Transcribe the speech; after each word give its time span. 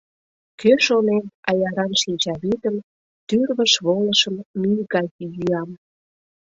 Кӧ 0.59 0.71
шонен, 0.85 1.23
аяран 1.49 1.91
шинчавӱдым, 2.01 2.75
Тӱрвыш 3.27 3.73
волышым, 3.85 4.35
мӱй 4.59 4.81
гай 4.93 5.07
йӱам? 5.35 5.69